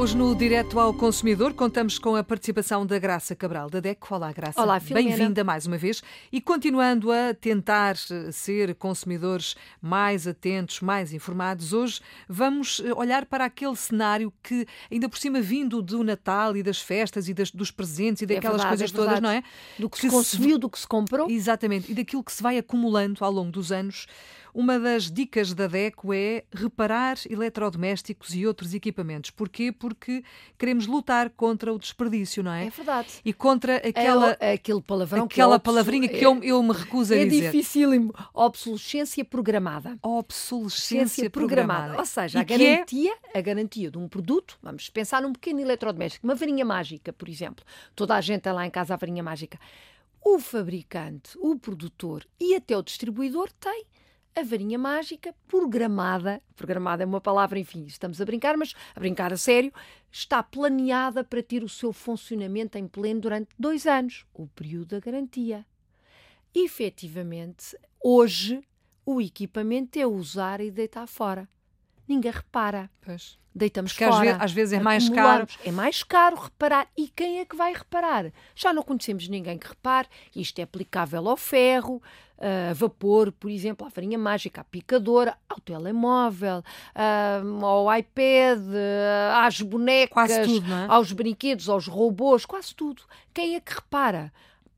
[0.00, 4.14] Hoje no Direto ao Consumidor contamos com a participação da Graça Cabral da DECO.
[4.14, 4.58] Olá, Graça.
[4.58, 5.14] Olá, Filomena.
[5.14, 6.02] Bem-vinda mais uma vez.
[6.32, 13.26] E continuando a tentar eh, ser consumidores mais atentos, mais informados, hoje vamos eh, olhar
[13.26, 17.50] para aquele cenário que, ainda por cima, vindo do Natal e das festas e das,
[17.50, 19.44] dos presentes e daquelas é verdade, coisas é todas, não é?
[19.78, 21.30] Do que, Que se consumiu, do que se comprou.
[21.30, 24.06] Exatamente, e daquilo que se vai acumulando ao longo dos anos.
[24.52, 29.30] Uma das dicas da DECO é reparar eletrodomésticos e outros equipamentos.
[29.30, 29.70] Porquê?
[29.72, 30.24] Porque
[30.58, 32.66] queremos lutar contra o desperdício, não é?
[32.66, 33.08] É verdade.
[33.24, 36.62] E contra aquela, é, aquele palavrão que aquela é obso- palavrinha que é, eu, eu
[36.62, 37.50] me recuso a é dizer.
[37.52, 38.14] dificílimo.
[38.34, 39.98] Obsolescência programada.
[40.02, 41.98] Obsolescência Ciência programada.
[41.98, 45.32] Ou seja, E a que é- garantia, a garantia de um produto, vamos pensar num
[45.32, 47.64] pequeno eletrodoméstico, uma varinha mágica, por exemplo.
[47.94, 49.58] Toda a gente tem lá em casa a varinha mágica.
[50.22, 53.84] O fabricante, o produtor e até o distribuidor tem
[54.34, 59.32] a varinha mágica programada, programada é uma palavra, enfim, estamos a brincar, mas a brincar
[59.32, 59.72] a sério,
[60.10, 65.00] está planeada para ter o seu funcionamento em pleno durante dois anos, o período da
[65.00, 65.66] garantia.
[66.54, 68.62] Efetivamente, hoje
[69.04, 71.48] o equipamento é usar e deitar fora.
[72.10, 72.90] Ninguém repara.
[73.02, 73.38] Pois.
[73.54, 74.36] Deitamos Porque às fora.
[74.40, 75.58] às vezes é mais acumulamos.
[75.64, 76.88] É mais caro reparar.
[76.96, 78.32] E quem é que vai reparar?
[78.52, 80.08] Já não conhecemos ninguém que repare.
[80.34, 82.02] Isto é aplicável ao ferro,
[82.36, 86.64] a vapor, por exemplo, à farinha mágica, à picadora, ao telemóvel,
[87.62, 88.58] ao iPad,
[89.36, 90.86] às bonecas, tudo, é?
[90.88, 93.04] aos brinquedos, aos robôs, quase tudo.
[93.32, 94.32] Quem é que repara?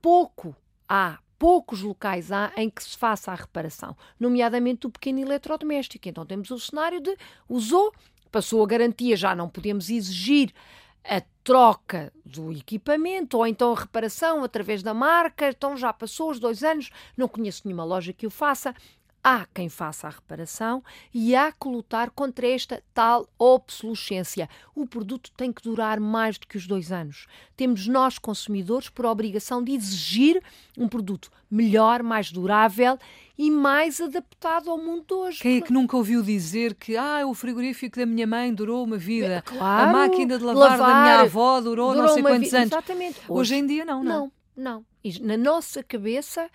[0.00, 0.54] Pouco
[0.88, 1.18] há.
[1.38, 6.08] Poucos locais há em que se faça a reparação, nomeadamente o pequeno eletrodoméstico.
[6.08, 7.16] Então temos o cenário de
[7.48, 7.92] usou,
[8.30, 10.52] passou a garantia, já não podemos exigir
[11.04, 16.40] a troca do equipamento ou então a reparação através da marca, então já passou os
[16.40, 18.74] dois anos, não conheço nenhuma loja que o faça.
[19.28, 24.48] Há quem faça a reparação e há que lutar contra esta tal obsolescência.
[24.72, 27.26] O produto tem que durar mais do que os dois anos.
[27.56, 30.40] Temos nós, consumidores, por obrigação de exigir
[30.78, 32.96] um produto melhor, mais durável
[33.36, 35.40] e mais adaptado ao mundo de hoje.
[35.40, 38.96] Quem é que nunca ouviu dizer que ah, o frigorífico da minha mãe durou uma
[38.96, 42.54] vida, Claro, a máquina de lavar, da minha avó durou, não durou sei uma quantos
[42.54, 42.70] anos.
[42.70, 43.20] Exatamente.
[43.28, 44.20] Hoje em dia não, não.
[44.20, 44.86] Não, não.
[45.02, 46.48] E na nossa cabeça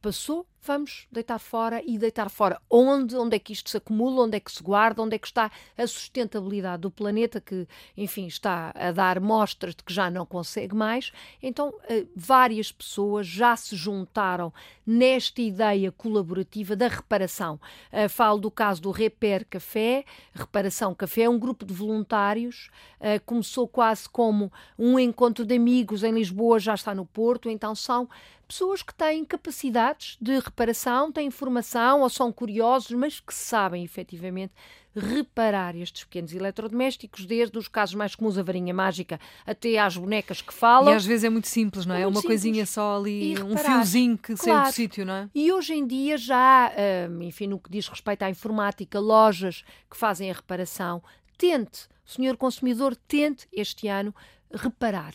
[0.00, 4.36] passou, vamos deitar fora e deitar fora onde, onde é que isto se acumula, onde
[4.36, 7.66] é que se guarda, onde é que está a sustentabilidade do planeta que,
[7.96, 11.12] enfim, está a dar mostras de que já não consegue mais.
[11.42, 14.52] Então, eh, várias pessoas já se juntaram
[14.86, 17.60] nesta ideia colaborativa da reparação.
[17.92, 22.70] Eh, falo do caso do Repair Café, Reparação Café, é um grupo de voluntários,
[23.00, 27.74] eh, começou quase como um encontro de amigos em Lisboa, já está no Porto, então
[27.74, 28.08] são
[28.46, 30.53] pessoas que têm capacidades de reparação,
[31.12, 34.52] têm formação ou são curiosos, mas que sabem efetivamente
[34.96, 40.40] reparar estes pequenos eletrodomésticos, desde os casos mais comuns, a varinha mágica, até às bonecas
[40.40, 40.92] que falam.
[40.92, 42.02] E às vezes é muito simples, não é?
[42.02, 42.70] É uma coisinha simples.
[42.70, 44.72] só ali, um fiozinho que saiu do Claro.
[44.72, 45.28] sítio, não é?
[45.34, 46.72] E hoje em dia já,
[47.10, 51.02] hum, enfim, no que diz respeito à informática, lojas que fazem a reparação,
[51.36, 54.14] tente, senhor consumidor, tente este ano
[54.52, 55.14] reparar.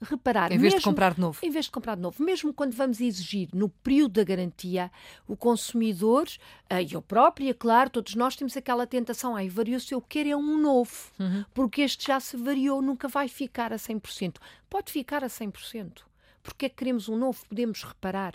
[0.00, 0.52] Reparar.
[0.52, 1.38] Em vez de mesmo- comprar de novo.
[1.42, 4.90] Em vez de comprar de novo, mesmo quando vamos exigir no período da garantia,
[5.26, 6.26] o consumidor,
[6.70, 10.36] eh, e eu própria, claro, todos nós temos aquela tentação, ai, variou-se, eu quero é
[10.36, 11.44] um novo, Uhum.
[11.52, 14.40] porque este já se variou, nunca vai ficar a 100%.
[14.70, 16.06] Pode ficar a 100%.
[16.48, 17.44] Porque é que queremos um novo?
[17.46, 18.32] Podemos reparar.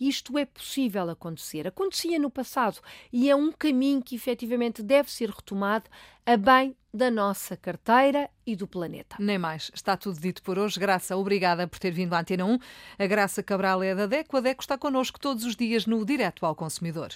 [0.00, 1.68] Isto é possível acontecer.
[1.68, 2.80] Acontecia no passado
[3.12, 5.88] e é um caminho que efetivamente deve ser retomado
[6.24, 9.16] a bem da nossa carteira e do planeta.
[9.18, 9.70] Nem mais.
[9.74, 10.80] Está tudo dito por hoje.
[10.80, 12.58] Graça, obrigada por ter vindo à Antena 1.
[12.98, 14.36] A Graça Cabral é da DECO.
[14.36, 17.10] A DECO está connosco todos os dias no Direto ao Consumidor.